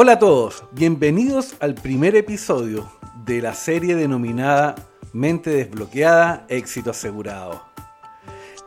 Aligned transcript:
Hola 0.00 0.12
a 0.12 0.18
todos, 0.20 0.62
bienvenidos 0.70 1.56
al 1.58 1.74
primer 1.74 2.14
episodio 2.14 2.88
de 3.24 3.42
la 3.42 3.52
serie 3.52 3.96
denominada 3.96 4.76
Mente 5.12 5.50
desbloqueada, 5.50 6.46
éxito 6.48 6.90
asegurado. 6.90 7.64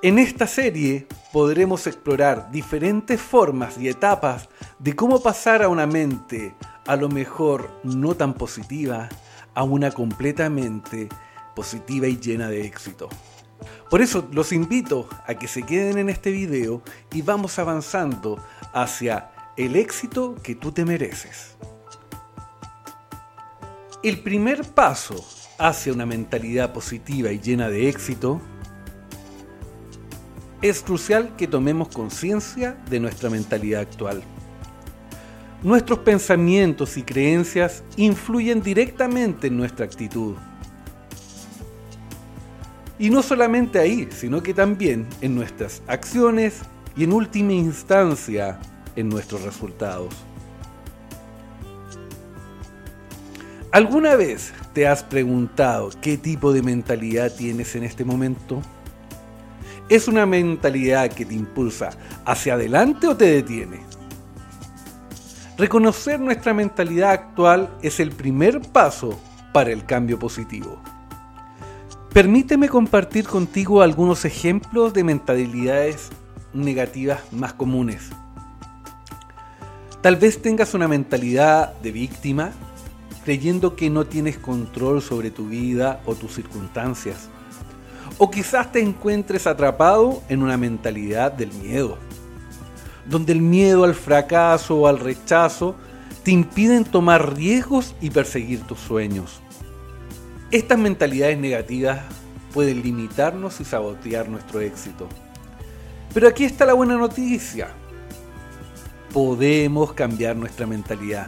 En 0.02 0.20
esta 0.20 0.46
serie 0.46 1.08
podremos 1.32 1.88
explorar 1.88 2.52
diferentes 2.52 3.22
formas 3.22 3.78
y 3.78 3.88
etapas 3.88 4.50
de 4.78 4.94
cómo 4.94 5.24
pasar 5.24 5.64
a 5.64 5.70
una 5.70 5.88
mente 5.88 6.54
a 6.86 6.98
lo 6.98 7.08
mejor 7.08 7.80
no 7.86 8.14
tan 8.14 8.34
positiva 8.34 9.08
a 9.54 9.64
una 9.64 9.90
completamente 9.92 11.08
positiva 11.56 12.08
y 12.08 12.20
llena 12.20 12.50
de 12.50 12.66
éxito. 12.66 13.08
Por 13.90 14.02
eso 14.02 14.28
los 14.34 14.52
invito 14.52 15.08
a 15.26 15.36
que 15.36 15.48
se 15.48 15.64
queden 15.64 15.98
en 15.98 16.10
este 16.10 16.30
video 16.30 16.82
y 17.14 17.22
vamos 17.22 17.58
avanzando 17.58 18.38
hacia 18.74 19.32
el 19.66 19.76
éxito 19.76 20.36
que 20.42 20.56
tú 20.56 20.72
te 20.72 20.86
mereces. 20.86 21.56
El 24.04 24.20
primer 24.22 24.64
paso 24.64 25.24
hacia 25.60 25.94
una 25.94 26.08
mentalidad 26.08 26.74
positiva 26.74 27.32
y 27.32 27.40
llena 27.40 27.70
de 27.70 27.88
éxito 27.88 28.42
es 30.62 30.82
crucial 30.82 31.36
que 31.36 31.48
tomemos 31.48 31.90
conciencia 31.90 32.78
de 32.90 33.00
nuestra 33.00 33.30
mentalidad 33.30 33.82
actual. 33.82 34.24
Nuestros 35.62 36.00
pensamientos 36.00 36.98
y 36.98 37.04
creencias 37.04 37.84
influyen 37.96 38.64
directamente 38.64 39.48
en 39.48 39.58
nuestra 39.58 39.86
actitud. 39.86 40.36
Y 42.98 43.12
no 43.12 43.22
solamente 43.22 43.78
ahí, 43.78 44.08
sino 44.12 44.42
que 44.42 44.56
también 44.56 45.08
en 45.22 45.36
nuestras 45.36 45.84
acciones 45.88 46.62
y 46.96 47.04
en 47.04 47.14
última 47.14 47.54
instancia 47.54 48.60
en 48.96 49.10
nuestros 49.10 49.42
resultados. 49.44 50.14
¿Alguna 53.72 54.16
vez 54.16 54.54
te 54.74 54.86
has 54.88 55.02
preguntado 55.04 55.92
qué 56.02 56.18
tipo 56.18 56.52
de 56.52 56.62
mentalidad 56.62 57.34
tienes 57.34 57.76
en 57.76 57.84
este 57.84 58.04
momento? 58.04 58.62
¿Es 59.88 60.08
una 60.08 60.26
mentalidad 60.26 61.10
que 61.12 61.26
te 61.26 61.34
impulsa 61.34 61.92
hacia 62.26 62.56
adelante 62.56 63.08
o 63.08 63.16
te 63.16 63.26
detiene? 63.26 63.80
Reconocer 65.58 66.20
nuestra 66.20 66.54
mentalidad 66.54 67.12
actual 67.12 67.70
es 67.82 68.00
el 68.00 68.12
primer 68.12 68.62
paso 68.62 69.18
para 69.54 69.72
el 69.72 69.86
cambio 69.86 70.18
positivo. 70.18 70.82
Permíteme 72.14 72.68
compartir 72.68 73.26
contigo 73.26 73.82
algunos 73.82 74.26
ejemplos 74.26 74.94
de 74.94 75.06
mentalidades 75.06 76.10
negativas 76.54 77.22
más 77.32 77.54
comunes. 77.54 78.10
Tal 80.02 80.16
vez 80.16 80.42
tengas 80.42 80.74
una 80.74 80.88
mentalidad 80.88 81.74
de 81.76 81.92
víctima, 81.92 82.54
creyendo 83.24 83.76
que 83.76 83.92
no 83.92 84.06
tienes 84.08 84.36
control 84.36 85.00
sobre 85.00 85.30
tu 85.30 85.48
vida 85.48 86.02
o 86.08 86.16
tus 86.16 86.34
circunstancias. 86.34 87.30
O 88.18 88.32
quizás 88.32 88.72
te 88.72 88.82
encuentres 88.82 89.46
atrapado 89.46 90.24
en 90.28 90.42
una 90.42 90.58
mentalidad 90.58 91.32
del 91.32 91.54
miedo, 91.54 92.00
donde 93.06 93.34
el 93.34 93.42
miedo 93.42 93.84
al 93.84 93.94
fracaso 93.94 94.76
o 94.76 94.88
al 94.88 94.98
rechazo 94.98 95.76
te 96.24 96.32
impiden 96.32 96.84
tomar 96.84 97.36
riesgos 97.36 97.94
y 98.02 98.10
perseguir 98.10 98.62
tus 98.62 98.80
sueños. 98.80 99.40
Estas 100.50 100.80
mentalidades 100.80 101.38
negativas 101.38 102.00
pueden 102.56 102.82
limitarnos 102.82 103.62
y 103.62 103.66
sabotear 103.66 104.30
nuestro 104.30 104.62
éxito. 104.62 105.08
Pero 106.12 106.28
aquí 106.28 106.44
está 106.44 106.66
la 106.66 106.74
buena 106.74 106.98
noticia. 106.98 107.76
Podemos 109.14 109.92
cambiar 109.92 110.38
nuestra 110.38 110.66
mentalidad. 110.66 111.28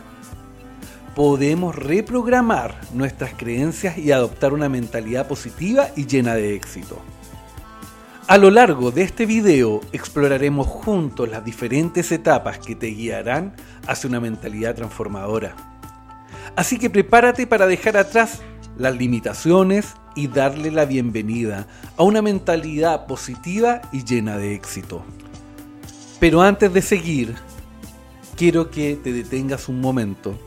Podemos 1.16 1.76
reprogramar 1.76 2.80
nuestras 2.94 3.34
creencias 3.34 3.98
y 3.98 4.14
adoptar 4.14 4.53
una 4.53 4.70
mentalidad 4.70 5.28
positiva 5.28 5.89
y 5.95 6.06
llena 6.06 6.33
de 6.36 6.55
éxito. 6.55 7.02
A 8.27 8.38
lo 8.38 8.49
largo 8.52 8.92
de 8.92 9.02
este 9.02 9.26
video 9.26 9.82
exploraremos 9.92 10.66
juntos 10.66 11.27
las 11.30 11.44
diferentes 11.44 12.10
etapas 12.14 12.58
que 12.58 12.73
te 12.73 12.88
guiarán 12.88 13.54
hacia 13.86 14.10
una 14.10 14.21
mentalidad 14.21 14.76
transformadora. 14.76 15.54
Así 16.55 16.80
que 16.80 16.89
prepárate 16.89 17.48
para 17.48 17.67
dejar 17.67 17.98
atrás 17.98 18.39
las 18.77 18.95
limitaciones 18.95 19.95
y 20.15 20.27
darle 20.27 20.71
la 20.71 20.86
bienvenida 20.86 21.67
a 21.98 22.04
una 22.04 22.21
mentalidad 22.21 23.08
positiva 23.08 23.82
y 23.92 24.05
llena 24.05 24.38
de 24.38 24.55
éxito. 24.55 25.04
Pero 26.21 26.42
antes 26.42 26.73
de 26.73 26.82
seguir, 26.82 27.36
quiero 28.43 28.70
que 28.70 28.98
te 28.98 29.14
detengas 29.14 29.70
un 29.70 29.80
momento 29.80 30.37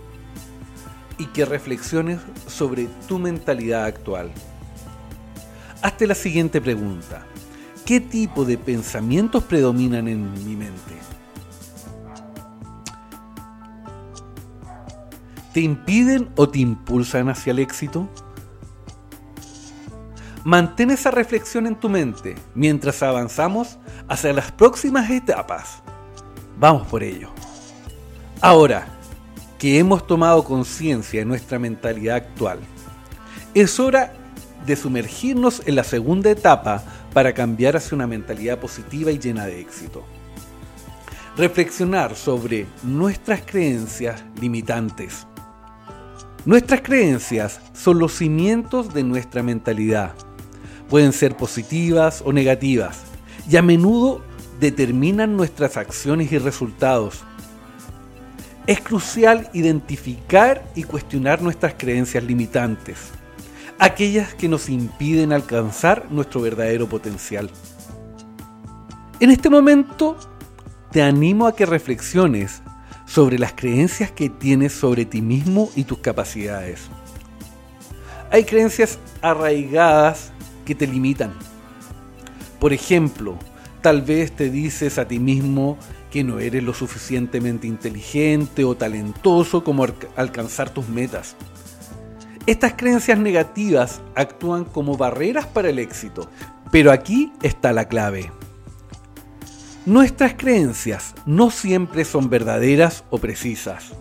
y 1.17 1.25
que 1.29 1.47
reflexiones 1.47 2.21
sobre 2.47 2.89
tu 3.09 3.19
mentalidad 3.19 3.87
actual. 3.87 4.31
Hazte 5.81 6.07
la 6.07 6.15
siguiente 6.15 6.61
pregunta. 6.61 7.25
¿Qué 7.87 8.01
tipo 8.01 8.45
de 8.45 8.59
pensamientos 8.59 9.45
predominan 9.45 10.09
en 10.09 10.31
mi 10.31 10.57
mente? 10.57 10.93
¿Te 15.55 15.61
impiden 15.63 16.29
o 16.37 16.51
te 16.51 16.59
impulsan 16.59 17.31
hacia 17.31 17.53
el 17.53 17.61
éxito? 17.61 18.11
Mantén 20.45 20.91
esa 20.91 21.11
reflexión 21.11 21.67
en 21.67 21.77
tu 21.77 21.89
mente 21.89 22.35
mientras 22.55 23.03
avanzamos 23.03 23.79
hacia 24.07 24.35
las 24.35 24.53
próximas 24.53 25.09
etapas. 25.09 25.83
Vamos 26.59 26.87
por 26.89 27.03
ello. 27.03 27.31
Ahora 28.41 28.87
que 29.59 29.79
hemos 29.79 30.07
tomado 30.07 30.45
conciencia 30.45 31.21
de 31.21 31.27
nuestra 31.27 31.59
mentalidad 31.59 32.17
actual, 32.17 32.61
es 33.55 33.81
hora 33.81 34.13
de 34.67 34.77
sumergirnos 34.77 35.63
en 35.67 35.77
la 35.77 35.85
segunda 35.85 36.31
etapa 36.31 36.83
para 37.13 37.33
cambiar 37.33 37.77
hacia 37.77 37.97
una 37.97 38.07
mentalidad 38.07 38.59
positiva 38.59 39.11
y 39.11 39.19
llena 39.19 39.47
de 39.47 39.61
éxito. 39.61 40.05
Reflexionar 41.37 42.17
sobre 42.17 42.67
nuestras 42.83 43.43
creencias 43.43 44.23
limitantes 44.41 45.27
Nuestras 46.47 46.81
creencias 46.83 47.61
son 47.73 47.99
los 47.99 48.13
cimientos 48.13 48.95
de 48.95 49.03
nuestra 49.03 49.43
mentalidad. 49.43 50.15
Pueden 50.89 51.13
ser 51.13 51.37
positivas 51.37 52.23
o 52.25 52.33
negativas 52.33 53.03
y 53.51 53.57
a 53.57 53.63
menudo 53.63 54.23
determinan 54.61 55.37
nuestras 55.37 55.77
acciones 55.77 56.31
y 56.31 56.39
resultados. 56.39 57.25
Es 58.67 58.81
crucial 58.81 59.49
identificar 59.53 60.65
y 60.75 60.83
cuestionar 60.83 61.41
nuestras 61.41 61.75
creencias 61.75 62.25
limitantes, 62.25 62.99
aquellas 63.79 64.35
que 64.35 64.49
nos 64.49 64.69
impiden 64.69 65.33
alcanzar 65.33 66.11
nuestro 66.11 66.41
verdadero 66.41 66.89
potencial. 66.89 67.49
En 69.21 69.31
este 69.31 69.51
momento 69.51 70.17
te 70.91 71.01
animo 71.01 71.47
a 71.47 71.55
que 71.55 71.65
reflexiones 71.65 72.61
sobre 73.07 73.39
las 73.39 73.53
creencias 73.53 74.11
que 74.11 74.29
tienes 74.31 74.73
sobre 74.73 75.05
ti 75.05 75.23
mismo 75.23 75.71
y 75.77 75.85
tus 75.85 75.99
capacidades. 75.99 76.81
Hay 78.33 78.43
creencias 78.43 78.99
arraigadas 79.23 80.33
que 80.65 80.75
te 80.75 80.89
limitan. 80.89 81.33
Por 82.59 82.73
ejemplo, 82.73 83.39
tal 83.81 84.03
vez 84.03 84.33
te 84.33 84.51
dices 84.51 84.99
a 84.99 85.07
ti 85.07 85.21
mismo 85.21 85.79
que 86.11 86.25
no 86.25 86.39
eres 86.39 86.63
lo 86.63 86.75
suficientemente 86.75 87.67
inteligente 87.67 88.65
o 88.65 88.77
talentoso 88.77 89.65
como 89.65 89.87
alcanzar 90.17 90.71
tus 90.71 90.89
metas. 90.89 91.37
Estas 92.47 92.75
creencias 92.75 93.19
negativas 93.19 94.01
actúan 94.15 94.65
como 94.65 94.97
barreras 94.97 95.47
para 95.47 95.69
el 95.69 95.79
éxito, 95.79 96.31
pero 96.71 96.93
aquí 96.93 97.33
está 97.43 97.73
la 97.73 97.87
clave. 97.87 98.31
Nuestras 99.85 100.35
creencias 100.35 101.15
no 101.27 101.51
siempre 101.51 102.05
son 102.05 102.29
verdaderas 102.29 103.05
o 103.11 103.19
precisas. 103.19 103.93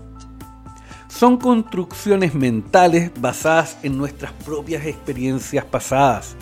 Son 1.07 1.37
construcciones 1.37 2.33
mentales 2.33 3.11
basadas 3.19 3.77
en 3.83 3.97
nuestras 3.97 4.31
propias 4.33 4.85
experiencias 4.85 5.63
pasadas, 5.63 6.35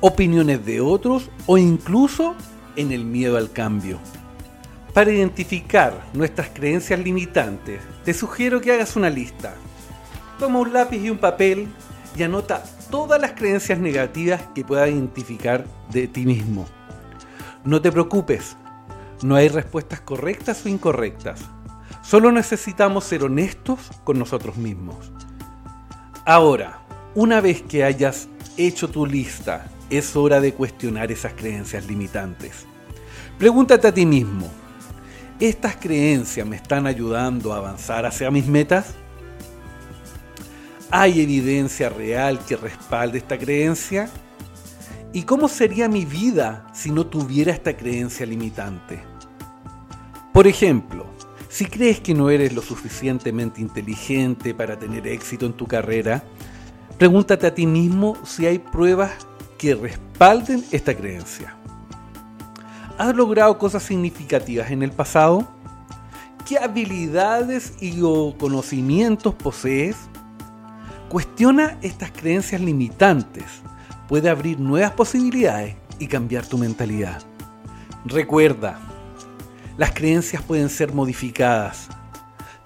opiniones 0.00 0.64
de 0.64 0.80
otros 0.80 1.30
o 1.46 1.58
incluso 1.58 2.34
en 2.76 2.92
el 2.92 3.04
miedo 3.04 3.36
al 3.36 3.50
cambio. 3.50 3.98
Para 4.94 5.10
identificar 5.10 6.06
nuestras 6.12 6.50
creencias 6.50 7.00
limitantes, 7.00 7.80
te 8.04 8.14
sugiero 8.14 8.60
que 8.60 8.70
hagas 8.70 8.94
una 8.94 9.10
lista. 9.10 9.56
Toma 10.38 10.60
un 10.60 10.72
lápiz 10.72 10.98
y 11.02 11.10
un 11.10 11.18
papel 11.18 11.66
y 12.16 12.22
anota 12.22 12.62
todas 12.92 13.20
las 13.20 13.32
creencias 13.32 13.80
negativas 13.80 14.42
que 14.54 14.64
puedas 14.64 14.88
identificar 14.88 15.66
de 15.90 16.06
ti 16.06 16.24
mismo. 16.24 16.66
No 17.64 17.82
te 17.82 17.90
preocupes, 17.90 18.56
no 19.20 19.34
hay 19.34 19.48
respuestas 19.48 20.00
correctas 20.00 20.64
o 20.64 20.68
incorrectas. 20.68 21.40
Solo 22.04 22.30
necesitamos 22.30 23.02
ser 23.02 23.24
honestos 23.24 23.90
con 24.04 24.16
nosotros 24.16 24.56
mismos. 24.56 25.10
Ahora, 26.24 26.78
una 27.16 27.40
vez 27.40 27.62
que 27.62 27.82
hayas 27.82 28.28
hecho 28.56 28.88
tu 28.88 29.06
lista, 29.06 29.66
es 29.90 30.14
hora 30.14 30.40
de 30.40 30.54
cuestionar 30.54 31.10
esas 31.10 31.32
creencias 31.32 31.84
limitantes. 31.88 32.64
Pregúntate 33.38 33.88
a 33.88 33.92
ti 33.92 34.06
mismo, 34.06 34.48
¿Estas 35.40 35.74
creencias 35.76 36.46
me 36.46 36.54
están 36.54 36.86
ayudando 36.86 37.52
a 37.52 37.56
avanzar 37.56 38.06
hacia 38.06 38.30
mis 38.30 38.46
metas? 38.46 38.94
¿Hay 40.90 41.20
evidencia 41.20 41.88
real 41.88 42.38
que 42.46 42.56
respalde 42.56 43.18
esta 43.18 43.36
creencia? 43.36 44.08
¿Y 45.12 45.24
cómo 45.24 45.48
sería 45.48 45.88
mi 45.88 46.04
vida 46.04 46.68
si 46.72 46.92
no 46.92 47.06
tuviera 47.06 47.52
esta 47.52 47.76
creencia 47.76 48.24
limitante? 48.24 49.02
Por 50.32 50.46
ejemplo, 50.46 51.06
si 51.48 51.66
crees 51.66 51.98
que 51.98 52.14
no 52.14 52.30
eres 52.30 52.52
lo 52.52 52.62
suficientemente 52.62 53.60
inteligente 53.60 54.54
para 54.54 54.78
tener 54.78 55.06
éxito 55.08 55.46
en 55.46 55.52
tu 55.52 55.66
carrera, 55.66 56.22
pregúntate 56.96 57.48
a 57.48 57.54
ti 57.54 57.66
mismo 57.66 58.16
si 58.24 58.46
hay 58.46 58.60
pruebas 58.60 59.10
que 59.58 59.74
respalden 59.74 60.64
esta 60.70 60.94
creencia. 60.94 61.56
¿Has 62.96 63.16
logrado 63.16 63.58
cosas 63.58 63.82
significativas 63.82 64.70
en 64.70 64.84
el 64.84 64.92
pasado? 64.92 65.48
¿Qué 66.46 66.58
habilidades 66.58 67.72
y 67.80 68.00
conocimientos 68.38 69.34
posees? 69.34 69.96
Cuestiona 71.08 71.76
estas 71.82 72.12
creencias 72.12 72.60
limitantes. 72.60 73.44
Puede 74.08 74.30
abrir 74.30 74.60
nuevas 74.60 74.92
posibilidades 74.92 75.74
y 75.98 76.06
cambiar 76.06 76.46
tu 76.46 76.56
mentalidad. 76.56 77.20
Recuerda, 78.04 78.78
las 79.76 79.90
creencias 79.90 80.42
pueden 80.42 80.68
ser 80.68 80.92
modificadas. 80.92 81.88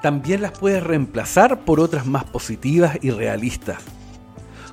También 0.03 0.43
las 0.43 0.53
puedes 0.53 0.83
reemplazar 0.83 1.65
por 1.65 1.81
otras 1.81 2.05
más 2.05 2.25
positivas 2.25 2.99
y 3.01 3.13
realistas. 3.13 3.79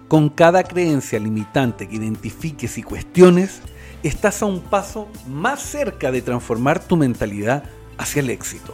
Con 0.10 0.28
cada 0.28 0.63
creencia 0.63 1.18
limitante 1.18 1.88
que 1.88 1.96
identifiques 1.96 2.78
y 2.78 2.84
cuestiones, 2.84 3.62
estás 4.07 4.42
a 4.42 4.46
un 4.46 4.62
paso 4.62 5.07
más 5.28 5.62
cerca 5.62 6.12
de 6.12 6.22
transformar 6.22 6.84
tu 6.84 6.96
mentalidad 6.98 7.63
hacia 7.98 8.22
el 8.22 8.30
éxito. 8.30 8.74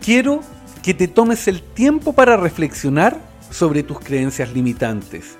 Quiero 0.00 0.40
que 0.82 0.94
te 0.94 1.08
tomes 1.08 1.46
el 1.46 1.62
tiempo 1.62 2.12
para 2.12 2.36
reflexionar 2.36 3.20
sobre 3.50 3.82
tus 3.82 4.00
creencias 4.00 4.52
limitantes 4.52 5.36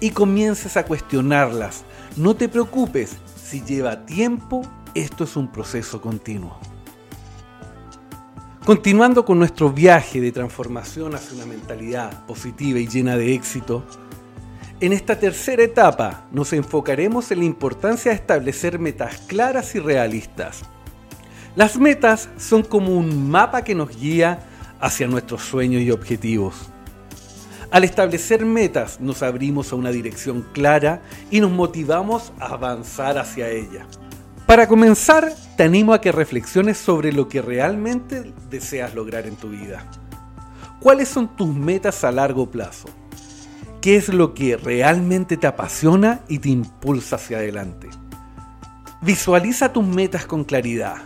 y 0.00 0.10
comiences 0.10 0.76
a 0.76 0.84
cuestionarlas. 0.84 1.84
No 2.16 2.34
te 2.34 2.48
preocupes 2.48 3.16
si 3.42 3.62
lleva 3.62 4.04
tiempo 4.04 4.62
esto 4.94 5.24
es 5.24 5.36
un 5.36 5.50
proceso 5.50 6.00
continuo. 6.00 6.58
Continuando 8.64 9.24
con 9.24 9.38
nuestro 9.38 9.70
viaje 9.70 10.20
de 10.20 10.30
transformación 10.30 11.14
hacia 11.14 11.34
una 11.34 11.46
mentalidad 11.46 12.26
positiva 12.26 12.78
y 12.78 12.86
llena 12.86 13.16
de 13.16 13.34
éxito, 13.34 13.84
en 14.82 14.92
esta 14.92 15.16
tercera 15.16 15.62
etapa 15.62 16.24
nos 16.32 16.52
enfocaremos 16.52 17.30
en 17.30 17.38
la 17.38 17.44
importancia 17.44 18.10
de 18.10 18.16
establecer 18.16 18.80
metas 18.80 19.16
claras 19.28 19.76
y 19.76 19.78
realistas. 19.78 20.62
Las 21.54 21.78
metas 21.78 22.28
son 22.36 22.64
como 22.64 22.96
un 22.96 23.30
mapa 23.30 23.62
que 23.62 23.76
nos 23.76 23.96
guía 23.96 24.40
hacia 24.80 25.06
nuestros 25.06 25.42
sueños 25.42 25.82
y 25.82 25.92
objetivos. 25.92 26.68
Al 27.70 27.84
establecer 27.84 28.44
metas 28.44 28.98
nos 29.00 29.22
abrimos 29.22 29.72
a 29.72 29.76
una 29.76 29.92
dirección 29.92 30.44
clara 30.52 31.00
y 31.30 31.38
nos 31.38 31.52
motivamos 31.52 32.32
a 32.40 32.46
avanzar 32.46 33.18
hacia 33.18 33.50
ella. 33.50 33.86
Para 34.46 34.66
comenzar, 34.66 35.32
te 35.56 35.62
animo 35.62 35.94
a 35.94 36.00
que 36.00 36.10
reflexiones 36.10 36.76
sobre 36.76 37.12
lo 37.12 37.28
que 37.28 37.40
realmente 37.40 38.32
deseas 38.50 38.96
lograr 38.96 39.28
en 39.28 39.36
tu 39.36 39.48
vida. 39.48 39.88
¿Cuáles 40.80 41.08
son 41.08 41.36
tus 41.36 41.54
metas 41.54 42.02
a 42.02 42.10
largo 42.10 42.50
plazo? 42.50 42.88
¿Qué 43.82 43.96
es 43.96 44.10
lo 44.10 44.32
que 44.32 44.56
realmente 44.56 45.36
te 45.36 45.48
apasiona 45.48 46.20
y 46.28 46.38
te 46.38 46.50
impulsa 46.50 47.16
hacia 47.16 47.38
adelante? 47.38 47.88
Visualiza 49.00 49.72
tus 49.72 49.84
metas 49.84 50.24
con 50.24 50.44
claridad, 50.44 50.98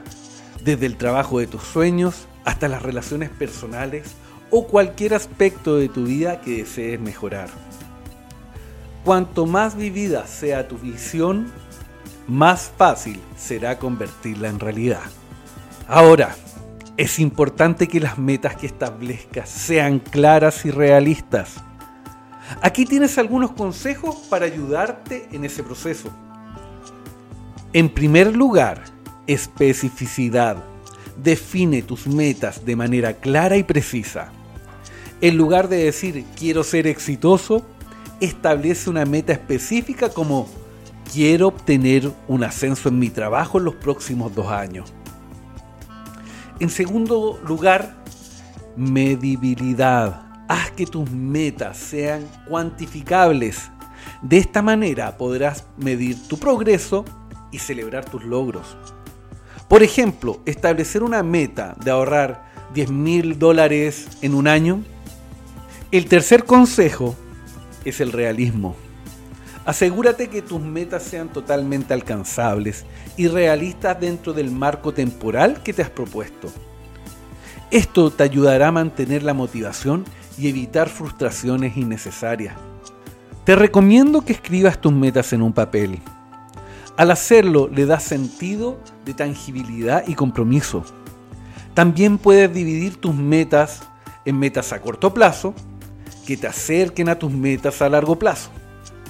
desde 0.63 0.85
el 0.85 0.99
trabajo 0.99 1.39
de 1.39 1.47
tus 1.47 1.63
sueños 1.63 2.29
hasta 2.45 2.69
las 2.69 2.83
relaciones 2.83 3.31
personales 3.31 4.09
o 4.51 4.67
cualquier 4.67 5.15
aspecto 5.15 5.77
de 5.77 5.89
tu 5.89 6.05
vida 6.05 6.43
que 6.43 6.59
desees 6.59 7.01
mejorar. 7.01 7.49
Cuanto 9.07 9.47
más 9.47 9.75
vivida 9.75 10.27
sea 10.27 10.69
tu 10.69 10.77
visión, 10.77 11.51
más 12.29 12.71
fácil 12.77 13.23
será 13.39 13.79
convertirla 13.79 14.49
en 14.49 14.61
realidad. 14.61 15.01
Ahora, 15.89 16.37
es 16.99 17.19
importante 17.21 17.89
que 17.89 18.01
las 18.01 18.19
metas 18.19 18.55
que 18.55 18.67
establezcas 18.67 19.49
sean 19.49 19.99
claras 19.99 20.67
y 20.67 20.71
realistas. 20.71 21.55
Aquí 22.63 22.85
tienes 22.85 23.19
algunos 23.19 23.53
consejos 23.53 24.17
para 24.29 24.47
ayudarte 24.47 25.29
en 25.33 25.45
ese 25.45 25.63
proceso. 25.63 26.11
En 27.73 27.89
primer 27.89 28.35
lugar, 28.35 28.85
especificidad. 29.27 30.63
Define 31.23 31.83
tus 31.83 32.07
metas 32.07 32.65
de 32.65 32.77
manera 32.77 33.15
clara 33.15 33.57
y 33.57 33.63
precisa. 33.63 34.31
En 35.21 35.37
lugar 35.37 35.69
de 35.69 35.85
decir 35.85 36.25
quiero 36.37 36.63
ser 36.63 36.87
exitoso, 36.87 37.65
establece 38.21 38.91
una 38.91 39.05
meta 39.05 39.33
específica 39.33 40.11
como 40.11 40.49
quiero 41.13 41.49
obtener 41.49 42.11
un 42.29 42.45
ascenso 42.45 42.89
en 42.89 42.99
mi 42.99 43.11
trabajo 43.11 43.59
en 43.59 43.65
los 43.65 43.75
próximos 43.77 44.35
dos 44.35 44.49
años. 44.49 44.93
En 46.61 46.71
segundo 46.71 47.41
lugar, 47.47 47.97
medibilidad. 48.77 50.26
Haz 50.49 50.71
que 50.73 50.87
tus 50.87 51.11
metas 51.11 51.77
sean 51.77 52.29
cuantificables. 52.49 53.71
De 54.23 54.39
esta 54.39 54.63
manera 54.63 55.17
podrás 55.17 55.65
medir 55.77 56.17
tu 56.29 56.39
progreso 56.39 57.05
y 57.51 57.59
celebrar 57.59 58.05
tus 58.05 58.25
logros. 58.25 58.77
Por 59.69 59.83
ejemplo, 59.83 60.41
establecer 60.47 61.03
una 61.03 61.25
meta 61.25 61.75
de 61.83 61.91
ahorrar 61.91 62.45
10 62.75 62.91
mil 62.91 63.39
dólares 63.39 64.07
en 64.23 64.35
un 64.35 64.47
año. 64.47 64.83
El 65.91 66.07
tercer 66.07 66.45
consejo 66.45 67.17
es 67.85 68.01
el 68.01 68.13
realismo. 68.13 68.77
Asegúrate 69.65 70.29
que 70.29 70.43
tus 70.43 70.61
metas 70.61 71.03
sean 71.03 71.29
totalmente 71.29 71.93
alcanzables 71.93 72.85
y 73.17 73.27
realistas 73.27 73.99
dentro 73.99 74.33
del 74.33 74.53
marco 74.53 74.95
temporal 74.95 75.61
que 75.65 75.73
te 75.73 75.83
has 75.83 75.91
propuesto. 75.91 76.53
Esto 77.73 78.13
te 78.13 78.23
ayudará 78.23 78.69
a 78.69 78.73
mantener 78.73 79.25
la 79.25 79.35
motivación 79.35 80.05
y 80.39 80.49
evitar 80.49 80.89
frustraciones 80.89 81.77
innecesarias. 81.77 82.55
Te 83.45 83.55
recomiendo 83.55 84.23
que 84.23 84.33
escribas 84.33 84.81
tus 84.81 84.93
metas 84.93 85.33
en 85.33 85.43
un 85.43 85.53
papel. 85.53 86.01
Al 86.97 87.11
hacerlo 87.11 87.69
le 87.69 87.87
das 87.87 88.03
sentido 88.03 88.79
de 89.05 89.15
tangibilidad 89.15 90.05
y 90.07 90.15
compromiso. 90.15 90.85
También 91.75 92.19
puedes 92.19 92.53
dividir 92.53 92.97
tus 92.97 93.15
metas 93.15 93.83
en 94.25 94.39
metas 94.39 94.73
a 94.73 94.81
corto 94.81 95.13
plazo 95.13 95.55
que 96.27 96.37
te 96.37 96.47
acerquen 96.47 97.09
a 97.09 97.19
tus 97.19 97.31
metas 97.31 97.81
a 97.83 97.89
largo 97.89 98.19
plazo. 98.19 98.51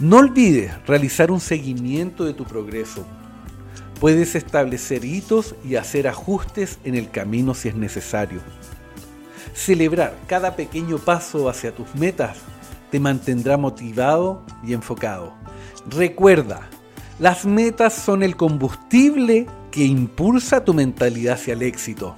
No 0.01 0.19
olvides 0.19 0.73
realizar 0.87 1.31
un 1.31 1.41
seguimiento 1.41 2.25
de 2.25 2.35
tu 2.35 2.45
progreso. 2.45 3.07
Puedes 4.01 4.35
establecer 4.35 5.05
hitos 5.05 5.55
y 5.65 5.77
hacer 5.77 6.07
ajustes 6.07 6.79
en 6.85 6.95
el 6.95 7.11
camino 7.11 7.55
si 7.55 7.69
es 7.69 7.75
necesario. 7.75 8.41
Celebrar 9.57 10.15
cada 10.27 10.55
pequeño 10.55 10.99
paso 10.99 11.49
hacia 11.49 11.75
tus 11.75 11.93
metas 11.95 12.37
te 12.91 13.01
mantendrá 13.01 13.57
motivado 13.57 14.45
y 14.63 14.75
enfocado. 14.75 15.33
Recuerda, 15.89 16.69
las 17.19 17.47
metas 17.47 17.95
son 17.95 18.23
el 18.23 18.37
combustible 18.37 19.47
que 19.71 19.85
impulsa 19.85 20.63
tu 20.63 20.75
mentalidad 20.75 21.35
hacia 21.35 21.55
el 21.55 21.63
éxito. 21.63 22.17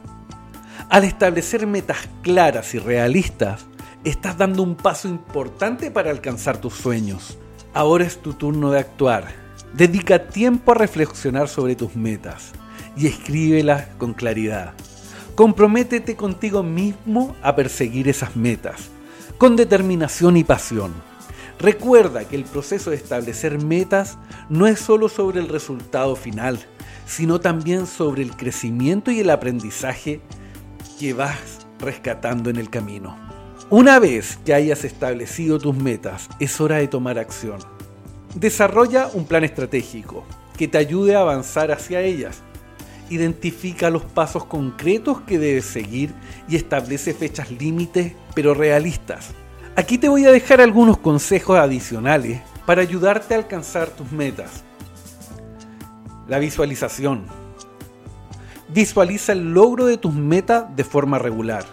Al 0.91 1.05
establecer 1.05 1.65
metas 1.67 2.09
claras 2.23 2.75
y 2.75 2.81
realistas, 2.81 3.67
estás 4.03 4.37
dando 4.37 4.65
un 4.65 4.75
paso 4.75 5.07
importante 5.07 5.93
para 5.93 6.11
alcanzar 6.11 6.59
tus 6.59 6.75
sueños. 6.75 7.39
Ahora 7.73 8.05
es 8.05 8.19
tu 8.19 8.35
turno 8.35 8.73
de 8.73 8.81
actuar. 8.81 9.29
Dedica 9.75 10.27
tiempo 10.27 10.73
a 10.73 10.75
reflexionar 10.75 11.49
sobre 11.49 11.77
tus 11.77 11.95
metas 11.95 12.51
y 12.97 13.07
escríbelas 13.07 13.87
con 13.97 14.13
claridad. 14.13 14.75
Comprométete 15.39 16.17
contigo 16.17 16.65
mismo 16.65 17.37
a 17.43 17.55
perseguir 17.55 18.09
esas 18.09 18.35
metas, 18.35 18.89
con 19.39 19.55
determinación 19.55 20.37
y 20.37 20.43
pasión. 20.43 20.93
Recuerda 21.61 22.25
que 22.25 22.35
el 22.35 22.43
proceso 22.43 22.91
de 22.91 22.97
establecer 22.97 23.63
metas 23.63 24.19
no 24.49 24.67
es 24.67 24.81
solo 24.81 25.09
sobre 25.09 25.39
el 25.39 25.49
resultado 25.49 26.17
final, 26.17 26.59
sino 27.07 27.41
también 27.41 27.87
sobre 27.87 28.25
el 28.25 28.35
crecimiento 28.35 29.13
y 29.13 29.21
el 29.21 29.31
aprendizaje 29.31 30.21
que 30.99 31.13
vas 31.13 31.65
rescatando 31.79 32.51
en 32.51 32.57
el 32.57 32.69
camino. 32.69 33.17
Una 33.71 34.01
vez 34.01 34.41
que 34.45 34.55
hayas 34.55 34.83
establecido 34.83 35.61
tus 35.61 35.77
metas, 35.77 36.29
es 36.41 36.61
hora 36.61 36.79
de 36.79 36.89
tomar 36.89 37.17
acción. 37.17 37.61
Desarrolla 38.35 39.09
un 39.15 39.25
plan 39.25 39.45
estratégico 39.45 40.25
que 40.57 40.67
te 40.67 40.79
ayude 40.79 41.15
a 41.15 41.21
avanzar 41.21 41.71
hacia 41.71 42.01
ellas. 42.01 42.43
Identifica 43.11 43.91
los 43.91 44.05
pasos 44.05 44.45
concretos 44.45 45.23
que 45.23 45.39
debes 45.39 45.65
seguir 45.65 46.15
y 46.49 46.57
establece 46.57 47.15
fechas 47.15 47.51
límites 47.51 48.13
pero 48.35 48.55
realistas. 48.55 49.31
Aquí 49.77 49.97
te 49.97 50.09
voy 50.09 50.25
a 50.25 50.33
dejar 50.33 50.61
algunos 50.61 50.99
consejos 50.99 51.59
adicionales 51.59 52.41
para 52.67 52.83
ayudarte 52.83 53.35
a 53.35 53.39
alcanzar 53.39 53.89
tus 53.89 54.11
metas. 54.13 54.65
La 56.27 56.39
visualización. 56.39 57.25
Visualiza 58.69 59.33
el 59.33 59.55
logro 59.55 59.87
de 59.87 59.97
tus 59.97 60.13
metas 60.13 60.65
de 60.77 60.85
forma 60.85 61.19
regular. 61.19 61.65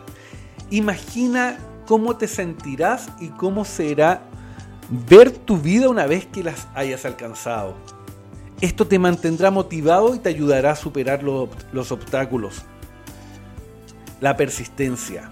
Imagina 0.70 1.58
cómo 1.86 2.16
te 2.16 2.28
sentirás 2.28 3.10
y 3.20 3.30
cómo 3.30 3.66
será 3.66 4.22
ver 5.10 5.32
tu 5.32 5.58
vida 5.58 5.90
una 5.90 6.06
vez 6.06 6.26
que 6.26 6.44
las 6.44 6.68
hayas 6.76 7.06
alcanzado. 7.06 7.76
Esto 8.62 8.88
te 8.88 9.00
mantendrá 9.00 9.52
motivado 9.52 10.16
y 10.16 10.20
te 10.20 10.30
ayudará 10.30 10.72
a 10.72 10.76
superar 10.76 11.24
los, 11.24 11.50
los 11.74 11.92
obstáculos. 11.92 12.64
La 14.22 14.38
persistencia. 14.38 15.30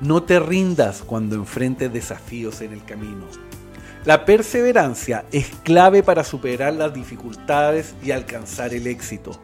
No 0.00 0.22
te 0.22 0.40
rindas 0.40 1.02
cuando 1.02 1.36
enfrentes 1.36 1.92
desafíos 1.92 2.62
en 2.62 2.72
el 2.72 2.84
camino. 2.84 3.26
La 4.06 4.24
perseverancia 4.24 5.26
es 5.30 5.50
clave 5.62 6.02
para 6.02 6.24
superar 6.24 6.72
las 6.72 6.94
dificultades 6.94 7.94
y 8.02 8.12
alcanzar 8.12 8.72
el 8.72 8.86
éxito. 8.86 9.38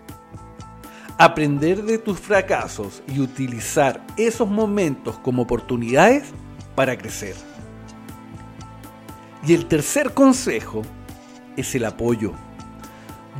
Aprender 1.19 1.83
de 1.83 1.99
tus 1.99 2.19
fracasos 2.19 3.03
y 3.07 3.21
utilizar 3.21 4.03
esos 4.17 4.49
momentos 4.49 5.19
como 5.19 5.43
oportunidades 5.43 6.25
para 6.75 6.97
crecer. 6.97 7.35
Y 9.47 9.53
el 9.53 9.67
tercer 9.67 10.15
consejo 10.15 10.81
es 11.57 11.75
el 11.75 11.85
apoyo. 11.85 12.33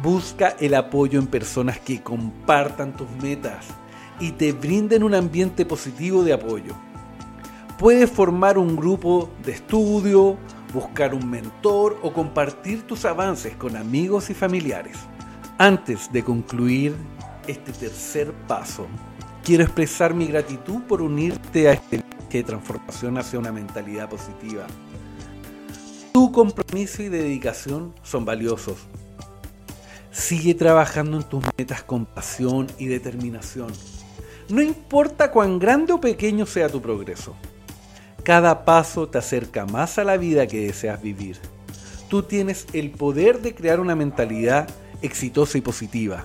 Busca 0.07 0.51
el 0.61 0.75
apoyo 0.75 1.19
en 1.19 1.27
personas 1.27 1.81
que 1.81 2.01
compartan 2.01 2.97
tus 2.97 3.11
metas 3.21 3.67
y 4.21 4.31
te 4.31 4.53
brinden 4.53 5.03
un 5.03 5.17
ambiente 5.17 5.67
positivo 5.67 6.23
de 6.23 6.33
apoyo. 6.33 6.75
Puedes 7.77 8.09
formar 8.09 8.57
un 8.57 8.77
grupo 8.77 9.29
de 9.45 9.51
estudio, 9.51 10.37
buscar 10.73 11.13
un 11.13 11.29
mentor 11.29 11.99
o 12.05 12.13
compartir 12.13 12.87
tus 12.87 13.05
avances 13.05 13.57
con 13.57 13.75
amigos 13.77 14.31
y 14.31 14.35
familiares. 14.35 14.97
Antes 15.59 16.13
de 16.13 16.23
concluir 16.23 16.95
este 17.49 17.73
tercer 17.73 18.33
paso, 18.47 18.87
quiero 19.43 19.65
expresar 19.65 20.15
mi 20.15 20.29
gratitud 20.29 20.83
por 20.83 21.03
unirte 21.03 21.69
a 21.69 21.73
este 21.73 21.97
viaje 21.97 22.45
transformación 22.45 23.19
hacia 23.19 23.41
una 23.41 23.51
mentalidad 23.51 24.09
positiva. 24.09 24.69
Tu 26.13 26.31
compromiso 26.31 27.03
y 27.03 27.09
dedicación 27.09 27.93
son 28.05 28.25
valiosos. 28.25 28.87
Sigue 30.17 30.55
trabajando 30.55 31.19
en 31.19 31.25
tus 31.25 31.45
metas 31.59 31.83
con 31.83 32.07
pasión 32.07 32.69
y 32.79 32.87
determinación. 32.87 33.71
No 34.49 34.63
importa 34.63 35.31
cuán 35.31 35.59
grande 35.59 35.93
o 35.93 36.01
pequeño 36.01 36.47
sea 36.47 36.71
tu 36.71 36.81
progreso. 36.81 37.37
Cada 38.23 38.65
paso 38.65 39.07
te 39.09 39.19
acerca 39.19 39.67
más 39.67 39.99
a 39.99 40.05
la 40.05 40.17
vida 40.17 40.47
que 40.47 40.67
deseas 40.67 41.03
vivir. 41.03 41.37
Tú 42.09 42.23
tienes 42.23 42.67
el 42.73 42.93
poder 42.93 43.43
de 43.43 43.55
crear 43.55 43.79
una 43.79 43.95
mentalidad 43.95 44.69
exitosa 45.03 45.59
y 45.59 45.61
positiva. 45.61 46.25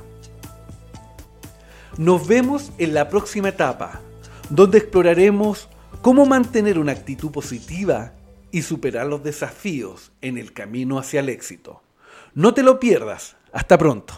Nos 1.98 2.26
vemos 2.26 2.72
en 2.78 2.94
la 2.94 3.10
próxima 3.10 3.50
etapa, 3.50 4.00
donde 4.50 4.78
exploraremos 4.78 5.68
cómo 6.02 6.26
mantener 6.26 6.80
una 6.80 6.94
actitud 6.94 7.30
positiva 7.30 8.14
y 8.52 8.62
superar 8.62 9.08
los 9.08 9.22
desafíos 9.22 10.14
en 10.22 10.38
el 10.38 10.54
camino 10.54 10.98
hacia 10.98 11.20
el 11.20 11.28
éxito. 11.28 11.84
No 12.34 12.54
te 12.54 12.64
lo 12.64 12.80
pierdas. 12.80 13.36
Hasta 13.52 13.78
pronto. 13.78 14.14